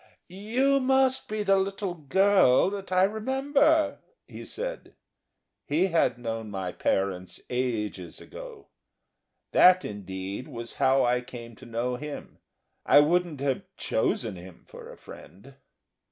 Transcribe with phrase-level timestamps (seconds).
[0.29, 4.95] "You must be the little girl that I remember," he said.
[5.67, 8.69] He had known my parents ages ago.
[9.51, 12.39] That, indeed, was how I came to know him;
[12.83, 15.53] I wouldn't have chosen him for a friend.